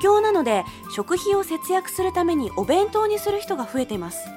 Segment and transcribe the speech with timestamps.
[0.00, 0.64] 況なので
[0.94, 4.28] 食費を節約するためにお弁当にする人が増えています。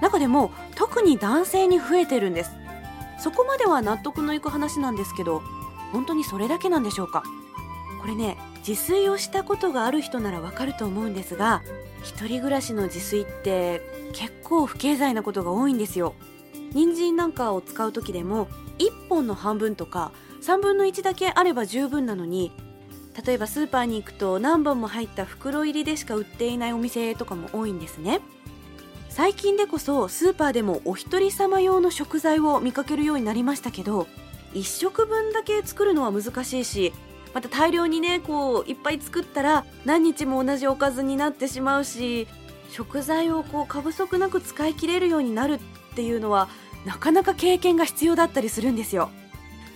[0.00, 2.50] 中でも特に男性に増えてるんです。
[3.18, 5.42] そこまでは納得のいく話なんですけど
[5.92, 7.22] 本当にそれだけなんでしょうか？
[8.02, 11.62] これね自炊をしたことがある人ならわかると思うんですが
[12.02, 13.80] 一人暮らしの自炊って
[14.12, 16.14] 結構不経済なことが多いんですよ。
[16.72, 18.48] 人参なんかを使う時でも
[18.78, 20.12] 1本の半分とか
[20.42, 22.52] 3分の1だけあれば十分なのに
[23.24, 28.20] 例えばスーパーに行くと何本も入った袋入りでしか売っていないお店とかも多いんですね。
[29.08, 34.06] 最近でこそスーパーでもお一人様用の食材を見かけるようになりましたけど
[34.52, 36.92] 1食分だけ作るのは難しいし
[37.32, 42.28] また大量にねこういっぱい作ったら何日も同じおかずになってしまうし
[42.70, 45.58] 食材をこう過不足なく使い切れるようになるっ
[45.94, 46.50] ていうのは
[46.84, 49.08] なかなか経験が必要だったりするんですよ。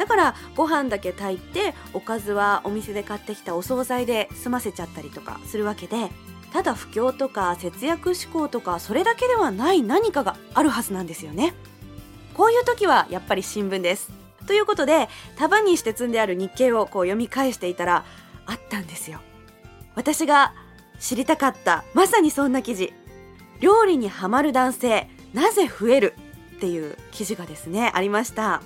[0.01, 6.09] だからご飯だけ炊いておかずはお店で買ってきたお惣菜で済ませちゃったりとかするわけで
[6.55, 11.53] ただ不況とか節約志向とかそれだけではない何かがあるはずなんですよね。
[12.33, 14.11] こういう時はやっぱり新聞です。
[14.47, 18.07] ということで束にして積んである日経をこう読み返していたら
[18.47, 19.21] あったんですよ。
[19.97, 20.55] 私が
[20.99, 22.95] 知りたかったまさにそんな記事。
[23.61, 26.15] 料理にはまる男性なぜ増える
[26.57, 28.63] っていう記事がですねありました。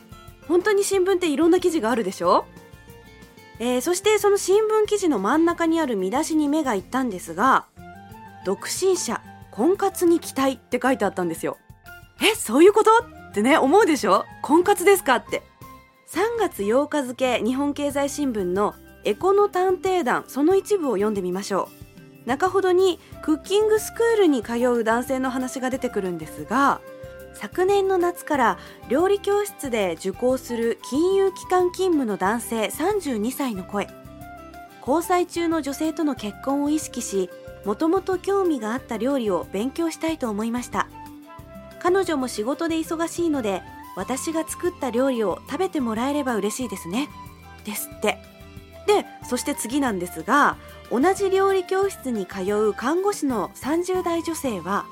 [0.48, 2.44] 本当に新聞っていろんな記事があるでしょ？
[3.60, 7.66] えー、そしてその新聞記事の真ん中にある見出しに目がいったんですが
[8.44, 9.22] 独身者
[9.52, 11.56] 婚活に期待って書いてあったんですよ。
[12.20, 12.90] えそういうこと？
[13.30, 14.24] ってね思うでしょ？
[14.42, 15.42] 婚活ですかって。
[16.08, 21.68] 3月8日付日本経済新聞のエコの探偵団その一部を読んでみましょ
[22.27, 22.28] う。
[22.28, 26.80] 中ほどにクッキングスクールに通う男性の話が出てくるんですが
[27.34, 28.58] 昨年の夏から
[28.89, 33.89] 料理教室で受講する金融機関勤務の男性32歳の声。
[34.86, 37.30] 交際中の女性との結婚を意識し
[37.64, 40.89] もともと興味があった料理を勉強したいと思いました。
[41.80, 43.62] 彼女も仕事で忙しいので
[43.96, 47.08] 私が作った料理を食べてもらえれば嬉しいですね。
[47.64, 48.18] ですって。
[48.86, 50.56] でそして次なんですが
[50.90, 54.84] 同じ料理教室に通う看護師の30代女性は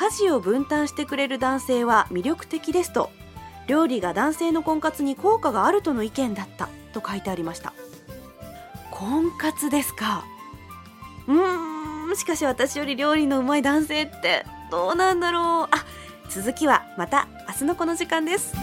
[0.00, 3.10] 家事を分担してくれる男性は魅力的ですと
[3.66, 7.74] 料理が男性の婚活に効果があるとの意見だったと書いてありました。
[8.90, 10.24] 婚活ですか？
[11.28, 15.74] うーんしかし私より料理のうまい男性ってどうなんだろう。
[15.74, 15.84] あ
[16.30, 18.54] 続きはまた明日のこの時間です。